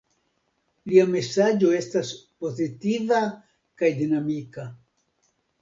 Lia 0.93 1.03
mesaĝo 1.15 1.69
estas 1.81 2.15
pozitiva 2.45 3.21
kaj 3.83 3.93
dinamika. 4.01 4.71